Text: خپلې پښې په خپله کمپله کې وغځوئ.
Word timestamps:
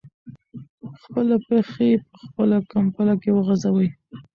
خپلې 1.03 1.35
پښې 1.47 1.89
په 2.11 2.17
خپله 2.27 2.57
کمپله 2.71 3.13
کې 3.21 3.29
وغځوئ. 3.33 3.89